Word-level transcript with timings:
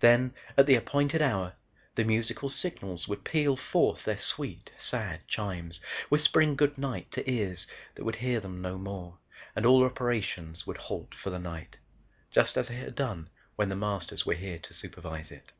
Then, 0.00 0.34
at 0.58 0.66
the 0.66 0.74
appointed 0.74 1.22
hour, 1.22 1.54
the 1.94 2.04
musical 2.04 2.50
signals 2.50 3.08
would 3.08 3.24
peal 3.24 3.56
forth 3.56 4.04
their 4.04 4.18
sweet, 4.18 4.70
sad 4.76 5.26
chimes, 5.26 5.80
whispering 6.10 6.54
goodnight 6.54 7.10
to 7.12 7.26
ears 7.30 7.66
that 7.94 8.04
would 8.04 8.16
hear 8.16 8.40
them 8.40 8.60
no 8.60 8.76
more 8.76 9.16
and 9.56 9.64
all 9.64 9.82
operations 9.82 10.66
would 10.66 10.76
halt 10.76 11.14
for 11.14 11.30
the 11.30 11.38
night, 11.38 11.78
just 12.30 12.58
as 12.58 12.68
it 12.68 12.74
had 12.74 12.94
done 12.94 13.30
when 13.56 13.70
The 13.70 13.74
Masters 13.74 14.26
were 14.26 14.34
here 14.34 14.58
to 14.58 14.74
supervise 14.74 15.32
it. 15.32 15.50